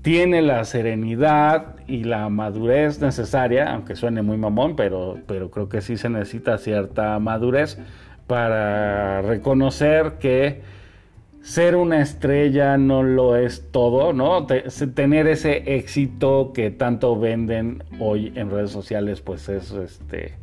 tiene 0.02 0.42
la 0.42 0.64
serenidad 0.64 1.76
y 1.88 2.04
la 2.04 2.30
madurez 2.30 3.02
necesaria, 3.02 3.72
aunque 3.74 3.96
suene 3.96 4.22
muy 4.22 4.38
mamón, 4.38 4.76
pero, 4.76 5.20
pero 5.28 5.52
creo 5.52 5.70
que 5.70 5.82
sí 5.82 5.98
se 5.98 6.10
necesita 6.10 6.58
cierta 6.58 7.20
madurez 7.20 7.78
para 8.26 9.22
reconocer 9.22 10.14
que 10.20 10.62
ser 11.42 11.76
una 11.76 12.02
estrella 12.02 12.78
no 12.78 13.04
lo 13.04 13.36
es 13.36 13.72
todo, 13.72 14.14
¿no? 14.14 14.46
tener 14.46 15.28
ese 15.28 15.76
éxito 15.76 16.52
que 16.54 16.72
tanto 16.72 17.20
venden 17.20 17.84
hoy 18.00 18.32
en 18.36 18.52
redes 18.52 18.72
sociales, 18.72 19.22
pues 19.22 19.50
es 19.50 19.72
este. 19.72 20.34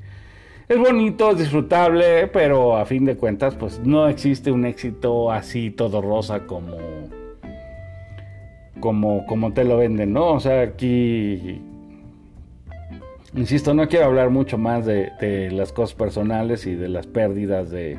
Es 0.69 0.77
bonito, 0.77 1.31
es 1.31 1.39
disfrutable, 1.39 2.27
pero 2.27 2.77
a 2.77 2.85
fin 2.85 3.05
de 3.05 3.17
cuentas, 3.17 3.55
pues 3.55 3.81
no 3.81 4.09
existe 4.09 4.51
un 4.51 4.67
éxito 4.67 5.33
así 5.33 5.71
todo 5.71 6.03
rosa 6.03 6.47
como. 6.47 6.77
como, 8.81 9.25
como 9.27 9.53
te 9.53 9.65
lo 9.65 9.79
venden, 9.79 10.13
¿no? 10.13 10.33
O 10.33 10.41
sea, 10.41 10.63
aquí. 10.63 11.63
Insisto, 13.35 13.73
no 13.73 13.89
quiero 13.89 14.07
hablar 14.07 14.31
mucho 14.31 14.59
más 14.59 14.85
de 14.85 15.51
las 15.53 15.73
cosas 15.73 15.95
personales 15.95 16.67
y 16.67 16.75
de 16.75 16.89
las 16.89 17.07
pérdidas 17.07 17.71
de 17.71 17.97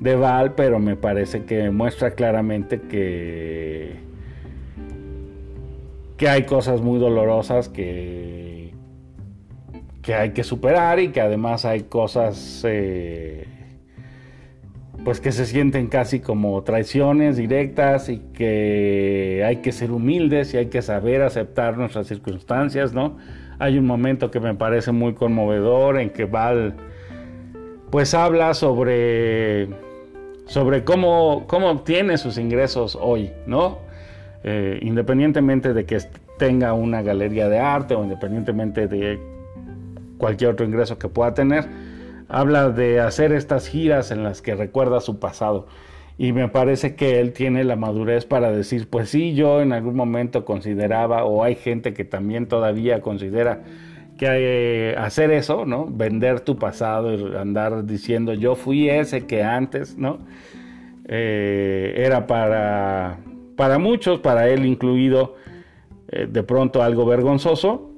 de 0.00 0.14
Val, 0.16 0.54
pero 0.54 0.78
me 0.78 0.96
parece 0.96 1.44
que 1.44 1.70
muestra 1.70 2.12
claramente 2.12 2.80
que, 2.82 3.96
que 6.16 6.28
hay 6.28 6.44
cosas 6.44 6.80
muy 6.80 6.98
dolorosas 6.98 7.68
que, 7.68 8.72
que 10.02 10.14
hay 10.14 10.30
que 10.30 10.44
superar 10.44 11.00
y 11.00 11.08
que 11.08 11.20
además 11.20 11.64
hay 11.64 11.82
cosas 11.82 12.62
eh, 12.66 13.46
pues 15.04 15.20
que 15.20 15.32
se 15.32 15.46
sienten 15.46 15.88
casi 15.88 16.20
como 16.20 16.62
traiciones 16.62 17.36
directas 17.36 18.08
y 18.08 18.18
que 18.34 19.42
hay 19.46 19.56
que 19.56 19.72
ser 19.72 19.92
humildes 19.92 20.52
y 20.52 20.58
hay 20.58 20.66
que 20.66 20.82
saber 20.82 21.22
aceptar 21.22 21.78
nuestras 21.78 22.06
circunstancias, 22.06 22.92
¿no? 22.92 23.16
Hay 23.58 23.78
un 23.78 23.86
momento 23.86 24.30
que 24.30 24.40
me 24.40 24.54
parece 24.54 24.92
muy 24.92 25.14
conmovedor 25.14 25.98
en 25.98 26.10
que 26.10 26.24
Val 26.24 26.74
pues 27.90 28.14
habla 28.14 28.52
sobre 28.52 29.68
sobre 30.46 30.84
cómo, 30.84 31.44
cómo 31.46 31.70
obtiene 31.70 32.18
sus 32.18 32.38
ingresos 32.38 32.96
hoy, 33.00 33.32
¿no? 33.46 33.78
Eh, 34.44 34.78
independientemente 34.82 35.74
de 35.74 35.84
que 35.84 35.98
tenga 36.38 36.72
una 36.72 37.02
galería 37.02 37.48
de 37.48 37.58
arte 37.58 37.94
o 37.94 38.04
independientemente 38.04 38.86
de 38.86 39.18
cualquier 40.18 40.50
otro 40.50 40.64
ingreso 40.64 40.98
que 40.98 41.08
pueda 41.08 41.34
tener, 41.34 41.66
habla 42.28 42.70
de 42.70 43.00
hacer 43.00 43.32
estas 43.32 43.66
giras 43.66 44.10
en 44.10 44.22
las 44.22 44.42
que 44.42 44.54
recuerda 44.54 45.00
su 45.00 45.18
pasado. 45.18 45.66
Y 46.18 46.32
me 46.32 46.48
parece 46.48 46.94
que 46.94 47.20
él 47.20 47.32
tiene 47.32 47.62
la 47.64 47.76
madurez 47.76 48.24
para 48.24 48.50
decir, 48.50 48.88
pues 48.88 49.10
sí, 49.10 49.34
yo 49.34 49.60
en 49.60 49.72
algún 49.72 49.96
momento 49.96 50.44
consideraba, 50.44 51.24
o 51.24 51.44
hay 51.44 51.56
gente 51.56 51.92
que 51.92 52.04
también 52.04 52.46
todavía 52.46 53.02
considera 53.02 53.64
que 54.16 54.26
eh, 54.28 54.94
hacer 54.96 55.30
eso, 55.30 55.66
¿no? 55.66 55.86
Vender 55.86 56.40
tu 56.40 56.58
pasado 56.58 57.14
y 57.14 57.36
andar 57.36 57.84
diciendo 57.84 58.34
yo 58.34 58.54
fui 58.54 58.88
ese 58.88 59.26
que 59.26 59.42
antes, 59.42 59.96
¿no? 59.96 60.18
Eh, 61.06 61.94
era 61.96 62.26
para, 62.26 63.18
para 63.56 63.78
muchos, 63.78 64.18
para 64.20 64.48
él 64.48 64.66
incluido, 64.66 65.36
eh, 66.08 66.26
de 66.30 66.42
pronto 66.42 66.82
algo 66.82 67.06
vergonzoso, 67.06 67.92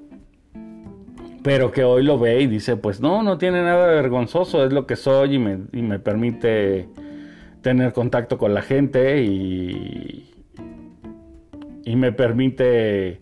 pero 1.42 1.70
que 1.70 1.84
hoy 1.84 2.02
lo 2.02 2.18
ve 2.18 2.42
y 2.42 2.46
dice, 2.46 2.76
pues 2.76 3.00
no, 3.00 3.22
no 3.22 3.38
tiene 3.38 3.62
nada 3.62 3.88
de 3.88 3.94
vergonzoso, 3.94 4.64
es 4.64 4.72
lo 4.72 4.86
que 4.86 4.96
soy 4.96 5.36
y 5.36 5.38
me, 5.38 5.58
y 5.72 5.82
me 5.82 5.98
permite 5.98 6.88
tener 7.62 7.92
contacto 7.92 8.38
con 8.38 8.54
la 8.54 8.62
gente 8.62 9.22
y, 9.22 10.30
y 11.84 11.96
me 11.96 12.12
permite 12.12 13.18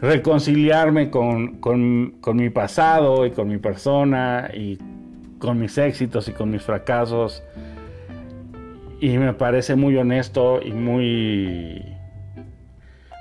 reconciliarme 0.00 1.10
con, 1.10 1.60
mi 2.34 2.50
pasado 2.50 3.26
y 3.26 3.30
con 3.32 3.48
mi 3.48 3.58
persona 3.58 4.50
y 4.52 4.78
con 5.38 5.58
mis 5.58 5.76
éxitos 5.78 6.28
y 6.28 6.32
con 6.32 6.50
mis 6.50 6.62
fracasos. 6.62 7.42
Y 9.00 9.16
me 9.18 9.32
parece 9.32 9.76
muy 9.76 9.96
honesto 9.96 10.60
y 10.62 10.72
muy... 10.72 11.84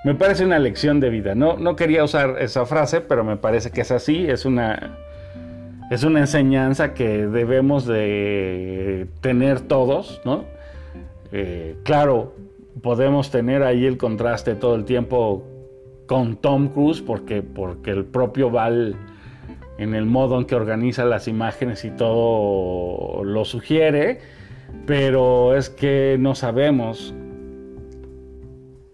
Me 0.05 0.15
parece 0.15 0.45
una 0.45 0.59
lección 0.59 1.01
de 1.01 1.09
vida. 1.09 1.35
No, 1.35 1.57
no 1.57 1.75
quería 1.75 2.03
usar 2.03 2.37
esa 2.39 2.65
frase, 2.65 3.01
pero 3.01 3.23
me 3.25 3.35
parece 3.35 3.69
que 3.71 3.81
es 3.81 3.91
así. 3.91 4.25
Es 4.27 4.45
una, 4.45 4.97
es 5.91 6.03
una 6.03 6.19
enseñanza 6.21 6.93
que 6.93 7.27
debemos 7.27 7.85
de 7.85 9.07
tener 9.19 9.59
todos, 9.59 10.21
¿no? 10.23 10.45
Eh, 11.33 11.75
claro, 11.83 12.33
podemos 12.81 13.29
tener 13.29 13.61
ahí 13.61 13.85
el 13.85 13.97
contraste 13.97 14.55
todo 14.55 14.75
el 14.75 14.85
tiempo 14.85 15.43
con 16.09 16.37
Tom 16.37 16.69
Cruise 16.69 17.03
porque, 17.03 17.43
porque 17.43 17.91
el 17.91 18.03
propio 18.03 18.49
Val 18.49 18.95
en 19.77 19.93
el 19.93 20.07
modo 20.07 20.39
en 20.39 20.45
que 20.45 20.55
organiza 20.55 21.05
las 21.05 21.27
imágenes 21.27 21.85
y 21.85 21.91
todo 21.91 23.23
lo 23.23 23.45
sugiere, 23.45 24.19
pero 24.87 25.55
es 25.55 25.69
que 25.69 26.17
no 26.19 26.33
sabemos 26.33 27.13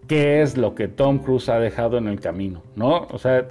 qué 0.09 0.41
es 0.41 0.57
lo 0.57 0.75
que 0.75 0.89
Tom 0.89 1.19
Cruise 1.19 1.47
ha 1.47 1.57
dejado 1.57 1.97
en 1.97 2.09
el 2.09 2.19
camino, 2.19 2.63
¿no? 2.75 3.07
O 3.09 3.17
sea, 3.17 3.47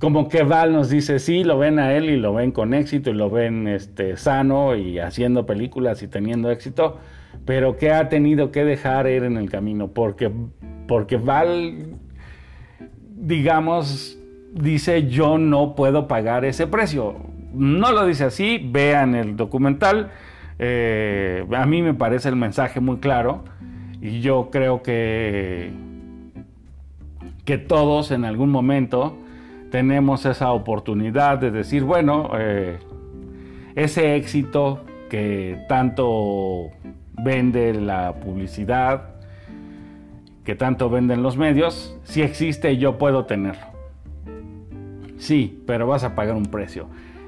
como 0.00 0.28
que 0.28 0.42
Val 0.42 0.72
nos 0.72 0.90
dice, 0.90 1.20
sí, 1.20 1.44
lo 1.44 1.58
ven 1.58 1.78
a 1.78 1.94
él 1.94 2.10
y 2.10 2.16
lo 2.16 2.34
ven 2.34 2.50
con 2.50 2.74
éxito 2.74 3.10
y 3.10 3.14
lo 3.14 3.30
ven 3.30 3.68
este, 3.68 4.16
sano 4.16 4.74
y 4.74 4.98
haciendo 4.98 5.46
películas 5.46 6.02
y 6.02 6.08
teniendo 6.08 6.50
éxito, 6.50 6.98
pero 7.44 7.76
¿qué 7.76 7.92
ha 7.92 8.08
tenido 8.08 8.50
que 8.50 8.64
dejar 8.64 9.06
él 9.06 9.22
en 9.22 9.36
el 9.36 9.48
camino? 9.48 9.92
Porque, 9.92 10.28
porque 10.88 11.18
Val 11.18 11.94
digamos, 13.20 14.18
dice 14.52 15.08
yo 15.08 15.38
no 15.38 15.74
puedo 15.74 16.06
pagar 16.06 16.44
ese 16.44 16.66
precio. 16.66 17.16
No 17.52 17.92
lo 17.92 18.06
dice 18.06 18.24
así, 18.24 18.58
vean 18.62 19.14
el 19.14 19.36
documental, 19.36 20.10
Eh, 20.60 21.46
a 21.56 21.66
mí 21.66 21.82
me 21.82 21.94
parece 21.94 22.28
el 22.28 22.34
mensaje 22.34 22.80
muy 22.80 22.96
claro 22.96 23.44
y 24.02 24.20
yo 24.20 24.48
creo 24.50 24.82
que, 24.82 25.70
que 27.44 27.58
todos 27.58 28.10
en 28.10 28.24
algún 28.24 28.50
momento 28.50 29.16
tenemos 29.70 30.26
esa 30.26 30.50
oportunidad 30.50 31.38
de 31.38 31.52
decir, 31.52 31.84
bueno, 31.84 32.30
eh, 32.36 32.78
ese 33.76 34.16
éxito 34.16 34.80
que 35.08 35.64
tanto 35.68 36.70
vende 37.22 37.72
la 37.74 38.14
publicidad, 38.14 39.17
que 40.48 40.54
tanto 40.54 40.88
venden 40.88 41.22
los 41.22 41.36
medios, 41.36 41.94
si 42.04 42.22
existe 42.22 42.78
yo 42.78 42.96
puedo 42.96 43.26
tenerlo. 43.26 43.66
Sí, 45.18 45.62
pero 45.66 45.86
vas 45.86 46.04
a 46.04 46.14
pagar 46.14 46.36
un 46.36 46.46
precio. 46.46 46.86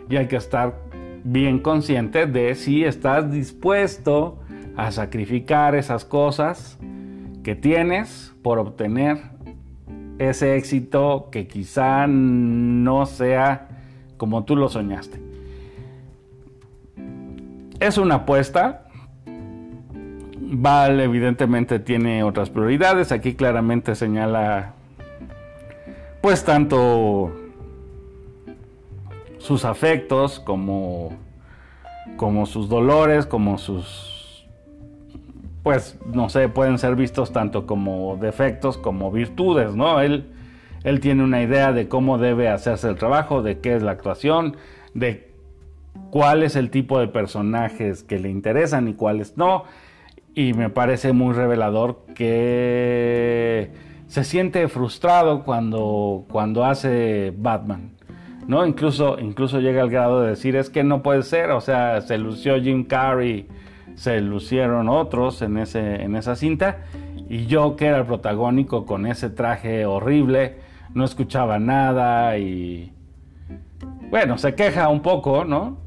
Y 0.09 0.17
hay 0.17 0.27
que 0.27 0.37
estar 0.37 0.81
bien 1.23 1.59
consciente 1.59 2.25
de 2.25 2.55
si 2.55 2.83
estás 2.83 3.31
dispuesto 3.31 4.39
a 4.75 4.91
sacrificar 4.91 5.75
esas 5.75 6.07
cosas 6.07 6.79
que 7.43 7.55
tienes 7.55 8.35
por 8.41 8.59
obtener 8.59 9.19
ese 10.19 10.57
éxito 10.57 11.29
que 11.31 11.47
quizá 11.47 12.07
no 12.07 13.05
sea 13.05 13.69
como 14.17 14.45
tú 14.45 14.57
lo 14.57 14.71
soñaste. 14.71 15.21
Es 17.81 17.99
una 17.99 18.15
apuesta. 18.15 18.87
Val 20.53 21.01
evidentemente 21.01 21.79
tiene 21.79 22.25
otras 22.25 22.51
prioridades. 22.51 23.13
Aquí 23.13 23.35
claramente 23.35 23.95
señala 23.95 24.75
pues 26.21 26.45
tanto 26.45 27.33
sus 29.39 29.65
afectos, 29.65 30.39
como, 30.39 31.13
como 32.17 32.47
sus 32.47 32.69
dolores, 32.69 33.25
como 33.27 33.57
sus, 33.59 34.47
pues, 35.63 35.99
no 36.13 36.29
sé, 36.29 36.49
pueden 36.49 36.79
ser 36.79 36.95
vistos 36.95 37.33
tanto 37.33 37.67
como 37.67 38.19
defectos 38.21 38.77
como 38.77 39.11
virtudes, 39.11 39.75
¿no? 39.75 40.01
Él, 40.01 40.27
él 40.85 41.01
tiene 41.01 41.25
una 41.25 41.43
idea 41.43 41.73
de 41.73 41.89
cómo 41.89 42.19
debe 42.19 42.49
hacerse 42.49 42.89
el 42.89 42.97
trabajo, 42.97 43.43
de 43.43 43.61
qué 43.61 43.75
es 43.75 43.83
la 43.83 43.93
actuación, 43.93 44.57
de 44.93 45.33
cuál 46.11 46.43
es 46.43 46.55
el 46.55 46.71
tipo 46.71 47.01
de 47.01 47.09
personajes 47.09 48.03
que 48.03 48.19
le 48.19 48.29
interesan 48.29 48.89
y 48.89 48.95
cuáles 48.95 49.39
no. 49.39 49.65
Y 50.35 50.55
me 50.55 50.71
parece 50.71 51.13
muy 51.13 51.35
revelador 51.35 52.05
que 52.15 53.71
se 54.07 54.25
siente 54.25 54.67
frustrado 54.69 55.45
cuando, 55.45 56.25
cuando 56.31 56.65
hace 56.65 57.33
Batman. 57.37 57.93
¿no? 58.47 58.67
Incluso, 58.67 59.19
incluso 59.21 59.61
llega 59.61 59.83
al 59.83 59.91
grado 59.91 60.23
de 60.23 60.31
decir, 60.31 60.57
es 60.57 60.71
que 60.71 60.83
no 60.83 61.03
puede 61.03 61.23
ser, 61.23 61.51
o 61.51 61.61
sea, 61.61 62.01
se 62.01 62.19
lució 62.19 62.61
Jim 62.61 62.85
Carrey, 62.85 63.47
se 63.95 64.21
lucieron 64.21 64.89
otros 64.89 65.43
en, 65.43 65.59
ese, 65.59 66.03
en 66.03 66.17
esa 66.17 66.35
cinta, 66.35 66.79
y 67.29 67.47
yo 67.47 67.77
que 67.77 67.87
era 67.87 67.99
el 67.99 68.07
protagónico 68.07 68.87
con 68.87 69.07
ese 69.07 69.31
traje 69.31 69.87
horrible, 69.87 70.57
no 70.95 71.05
escuchaba 71.05 71.61
nada 71.61 72.37
y... 72.39 72.93
Bueno, 74.11 74.37
se 74.39 74.57
queja 74.57 74.89
un 74.89 75.03
poco, 75.03 75.45
¿no? 75.45 75.79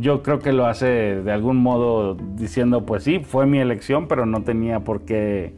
Yo 0.00 0.22
creo 0.22 0.40
que 0.40 0.52
lo 0.52 0.66
hace 0.66 0.86
de 0.86 1.32
algún 1.32 1.56
modo 1.56 2.16
diciendo, 2.36 2.84
pues 2.84 3.04
sí, 3.04 3.20
fue 3.20 3.46
mi 3.46 3.58
elección, 3.58 4.08
pero 4.08 4.26
no 4.26 4.42
tenía 4.42 4.80
por 4.80 5.06
qué, 5.06 5.54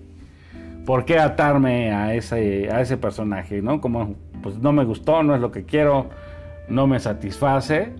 por 0.84 1.04
qué 1.04 1.18
atarme 1.18 1.92
a 1.92 2.14
ese, 2.14 2.70
a 2.70 2.80
ese 2.80 2.96
personaje, 2.96 3.60
¿no? 3.62 3.80
Como, 3.80 4.14
pues 4.42 4.58
no 4.58 4.72
me 4.72 4.84
gustó, 4.84 5.24
no 5.24 5.34
es 5.34 5.40
lo 5.40 5.50
que 5.50 5.64
quiero, 5.64 6.06
no 6.68 6.86
me 6.86 7.00
satisface 7.00 7.94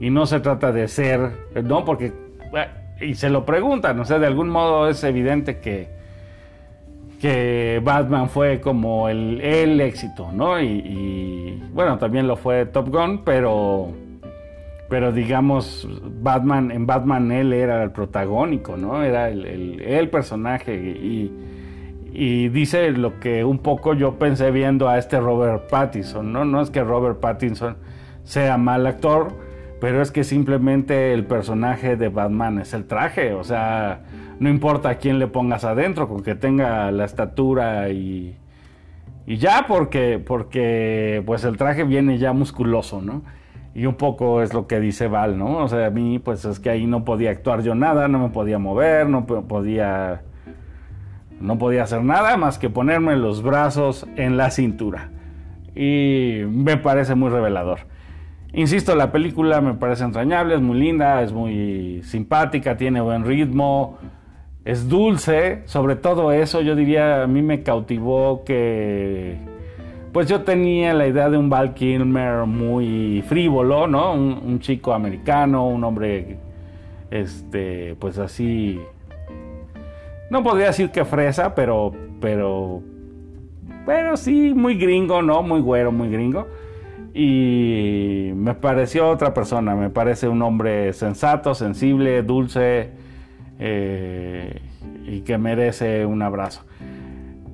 y 0.00 0.10
no 0.10 0.26
se 0.26 0.40
trata 0.40 0.72
de 0.72 0.88
ser, 0.88 1.30
no, 1.62 1.84
porque, 1.84 2.12
y 3.00 3.14
se 3.14 3.30
lo 3.30 3.44
preguntan, 3.44 3.98
o 4.00 4.04
sea, 4.04 4.18
de 4.18 4.26
algún 4.26 4.48
modo 4.48 4.88
es 4.88 5.02
evidente 5.04 5.60
que, 5.60 5.88
que 7.20 7.80
Batman 7.82 8.28
fue 8.28 8.60
como 8.60 9.08
el, 9.08 9.40
el 9.40 9.80
éxito, 9.80 10.30
¿no? 10.32 10.60
Y, 10.60 11.62
bueno, 11.72 11.98
también 11.98 12.26
lo 12.26 12.36
fue 12.36 12.66
Top 12.66 12.88
Gun, 12.90 13.22
pero, 13.24 13.92
pero 14.88 15.12
digamos, 15.12 15.88
Batman, 16.20 16.70
en 16.70 16.86
Batman 16.86 17.32
él 17.32 17.52
era 17.52 17.82
el 17.82 17.90
protagónico, 17.90 18.76
¿no? 18.76 19.02
Era 19.02 19.28
el, 19.28 19.80
el 19.80 20.10
personaje 20.10 20.74
y 20.74 21.32
y 22.18 22.48
dice 22.48 22.90
lo 22.92 23.20
que 23.20 23.44
un 23.44 23.58
poco 23.58 23.92
yo 23.92 24.18
pensé 24.18 24.50
viendo 24.50 24.88
a 24.88 24.96
este 24.96 25.20
Robert 25.20 25.68
Pattinson, 25.68 26.32
¿no? 26.32 26.46
No 26.46 26.62
es 26.62 26.70
que 26.70 26.82
Robert 26.82 27.20
Pattinson 27.20 27.76
sea 28.24 28.56
mal 28.56 28.86
actor, 28.86 29.36
pero 29.82 30.00
es 30.00 30.10
que 30.10 30.24
simplemente 30.24 31.12
el 31.12 31.26
personaje 31.26 31.96
de 31.96 32.08
Batman 32.08 32.58
es 32.58 32.72
el 32.72 32.86
traje, 32.86 33.34
o 33.34 33.44
sea, 33.44 34.00
no 34.40 34.48
importa 34.48 34.88
a 34.88 34.94
quién 34.94 35.18
le 35.18 35.26
pongas 35.26 35.64
adentro, 35.64 36.08
con 36.08 36.22
que 36.22 36.34
tenga 36.34 36.90
la 36.90 37.04
estatura 37.04 37.90
y, 37.90 38.34
y 39.26 39.36
ya, 39.36 39.66
porque, 39.68 40.18
porque 40.18 41.22
pues 41.26 41.44
el 41.44 41.58
traje 41.58 41.84
viene 41.84 42.16
ya 42.16 42.32
musculoso, 42.32 43.02
¿no? 43.02 43.24
Y 43.76 43.84
un 43.84 43.96
poco 43.96 44.40
es 44.40 44.54
lo 44.54 44.66
que 44.66 44.80
dice 44.80 45.06
Val, 45.06 45.36
¿no? 45.36 45.58
O 45.58 45.68
sea, 45.68 45.88
a 45.88 45.90
mí 45.90 46.18
pues 46.18 46.46
es 46.46 46.60
que 46.60 46.70
ahí 46.70 46.86
no 46.86 47.04
podía 47.04 47.30
actuar 47.30 47.62
yo 47.62 47.74
nada, 47.74 48.08
no 48.08 48.18
me 48.18 48.30
podía 48.30 48.58
mover, 48.58 49.06
no 49.06 49.26
podía 49.26 50.22
no 51.38 51.58
podía 51.58 51.82
hacer 51.82 52.02
nada 52.02 52.38
más 52.38 52.58
que 52.58 52.70
ponerme 52.70 53.16
los 53.16 53.42
brazos 53.42 54.06
en 54.16 54.38
la 54.38 54.50
cintura. 54.50 55.10
Y 55.74 56.40
me 56.48 56.78
parece 56.78 57.14
muy 57.16 57.28
revelador. 57.28 57.80
Insisto, 58.54 58.96
la 58.96 59.12
película 59.12 59.60
me 59.60 59.74
parece 59.74 60.04
entrañable, 60.04 60.54
es 60.54 60.62
muy 60.62 60.78
linda, 60.78 61.20
es 61.20 61.34
muy 61.34 62.00
simpática, 62.02 62.78
tiene 62.78 63.02
buen 63.02 63.26
ritmo, 63.26 63.98
es 64.64 64.88
dulce. 64.88 65.64
Sobre 65.66 65.96
todo 65.96 66.32
eso, 66.32 66.62
yo 66.62 66.76
diría, 66.76 67.24
a 67.24 67.26
mí 67.26 67.42
me 67.42 67.62
cautivó 67.62 68.42
que... 68.42 69.54
Pues 70.16 70.30
yo 70.30 70.44
tenía 70.44 70.94
la 70.94 71.06
idea 71.06 71.28
de 71.28 71.36
un 71.36 71.50
Val 71.50 71.74
Kilmer 71.74 72.46
muy 72.46 73.22
frívolo, 73.28 73.86
¿no? 73.86 74.14
Un, 74.14 74.60
chico 74.60 74.94
americano, 74.94 75.68
un 75.68 75.84
hombre, 75.84 76.38
este, 77.10 77.94
pues 77.96 78.16
así 78.16 78.80
no 80.30 80.42
podría 80.42 80.68
decir 80.68 80.88
que 80.88 81.04
fresa, 81.04 81.54
pero, 81.54 81.92
pero, 82.18 82.80
pero 83.84 84.16
sí, 84.16 84.54
muy 84.56 84.78
gringo, 84.78 85.20
¿no? 85.20 85.42
Muy 85.42 85.60
güero, 85.60 85.92
muy 85.92 86.08
gringo. 86.08 86.46
Y 87.12 88.30
me 88.36 88.54
pareció 88.54 89.10
otra 89.10 89.34
persona, 89.34 89.74
me 89.74 89.90
parece 89.90 90.28
un 90.28 90.40
hombre 90.40 90.94
sensato, 90.94 91.54
sensible, 91.54 92.22
dulce 92.22 92.88
eh, 93.58 94.62
y 95.06 95.20
que 95.20 95.36
merece 95.36 96.06
un 96.06 96.22
abrazo. 96.22 96.62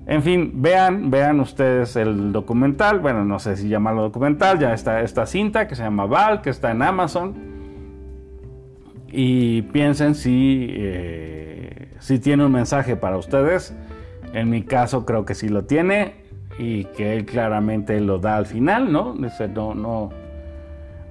En 0.06 0.22
fin, 0.22 0.52
vean, 0.56 1.10
vean 1.10 1.40
ustedes 1.40 1.96
el 1.96 2.32
documental, 2.32 2.98
bueno, 3.00 3.24
no 3.24 3.38
sé 3.38 3.56
si 3.56 3.68
llamarlo 3.68 4.02
documental, 4.02 4.58
ya 4.58 4.74
está 4.74 5.00
esta 5.02 5.26
cinta 5.26 5.68
que 5.68 5.76
se 5.76 5.82
llama 5.82 6.06
Val, 6.06 6.42
que 6.42 6.50
está 6.50 6.70
en 6.72 6.82
Amazon. 6.82 7.34
Y 9.08 9.62
piensen 9.62 10.14
si... 10.14 10.66
Eh, 10.70 11.42
si 12.02 12.18
tiene 12.18 12.44
un 12.44 12.52
mensaje 12.52 12.96
para 12.96 13.16
ustedes. 13.16 13.74
En 14.34 14.50
mi 14.50 14.62
caso 14.62 15.06
creo 15.06 15.24
que 15.24 15.34
sí 15.34 15.48
lo 15.48 15.64
tiene 15.64 16.14
y 16.58 16.84
que 16.84 17.14
él 17.14 17.24
claramente 17.24 18.00
lo 18.00 18.18
da 18.18 18.36
al 18.36 18.46
final, 18.46 18.92
¿no? 18.92 19.14
Dice, 19.14 19.48
no, 19.48 19.74
no, 19.74 20.10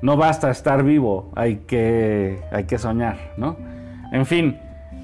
no 0.02 0.18
basta 0.18 0.52
estar 0.52 0.84
vivo, 0.84 1.32
hay 1.36 1.58
que, 1.68 2.40
hay 2.52 2.66
que 2.66 2.78
soñar, 2.78 3.34
¿no? 3.38 3.58
En 4.12 4.26
fin, 4.26 4.58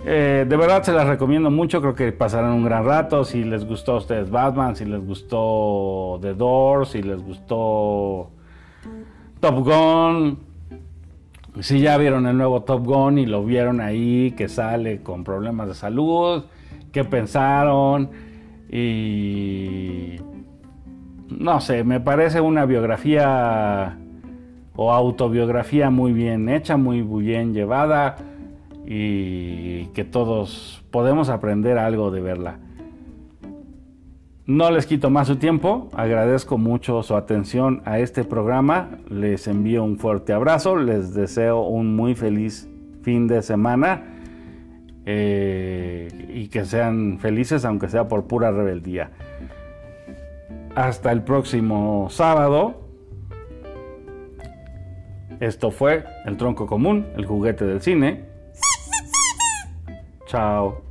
eh, 0.05 0.45
de 0.47 0.57
verdad 0.57 0.83
se 0.83 0.93
las 0.93 1.07
recomiendo 1.07 1.49
mucho, 1.49 1.81
creo 1.81 1.95
que 1.95 2.11
pasarán 2.11 2.53
un 2.53 2.63
gran 2.63 2.85
rato. 2.85 3.23
Si 3.23 3.43
les 3.43 3.65
gustó 3.65 3.93
a 3.93 3.97
ustedes 3.97 4.29
Batman, 4.29 4.75
si 4.75 4.85
les 4.85 5.05
gustó 5.05 6.19
The 6.21 6.33
Doors, 6.33 6.89
si 6.89 7.01
les 7.01 7.21
gustó 7.21 8.31
Top 9.39 9.55
Gun, 9.65 10.39
si 11.59 11.79
ya 11.79 11.97
vieron 11.97 12.27
el 12.27 12.37
nuevo 12.37 12.63
Top 12.63 12.85
Gun 12.85 13.17
y 13.17 13.25
lo 13.25 13.43
vieron 13.43 13.81
ahí 13.81 14.31
que 14.31 14.47
sale 14.47 15.01
con 15.01 15.23
problemas 15.23 15.67
de 15.67 15.73
salud, 15.73 16.43
qué 16.91 17.03
pensaron 17.03 18.09
y 18.71 20.17
no 21.29 21.59
sé, 21.59 21.83
me 21.83 21.99
parece 21.99 22.41
una 22.41 22.65
biografía 22.65 23.97
o 24.75 24.91
autobiografía 24.91 25.89
muy 25.89 26.13
bien 26.13 26.47
hecha, 26.49 26.77
muy 26.77 27.01
bien 27.01 27.53
llevada 27.53 28.15
y 28.89 29.87
que 29.87 30.05
todos 30.05 30.81
podemos 30.91 31.27
aprender 31.27 31.77
algo 31.77 32.09
de 32.09 32.21
verla. 32.21 32.59
No 34.45 34.71
les 34.71 34.85
quito 34.85 35.09
más 35.09 35.27
su 35.27 35.35
tiempo, 35.35 35.89
agradezco 35.93 36.57
mucho 36.57 37.03
su 37.03 37.17
atención 37.17 37.81
a 37.83 37.99
este 37.99 38.23
programa, 38.23 38.91
les 39.09 39.45
envío 39.49 39.83
un 39.83 39.99
fuerte 39.99 40.31
abrazo, 40.31 40.77
les 40.77 41.13
deseo 41.13 41.63
un 41.63 41.97
muy 41.97 42.15
feliz 42.15 42.69
fin 43.01 43.27
de 43.27 43.41
semana 43.41 44.03
eh, 45.05 46.07
y 46.29 46.47
que 46.47 46.63
sean 46.63 47.19
felices 47.19 47.65
aunque 47.65 47.89
sea 47.89 48.07
por 48.07 48.27
pura 48.27 48.51
rebeldía. 48.51 49.11
Hasta 50.75 51.11
el 51.11 51.23
próximo 51.23 52.07
sábado. 52.09 52.87
Esto 55.41 55.71
fue 55.71 56.05
El 56.25 56.37
Tronco 56.37 56.67
Común, 56.67 57.05
el 57.17 57.25
juguete 57.25 57.65
del 57.65 57.81
cine. 57.81 58.26
Tchau. 60.27 60.86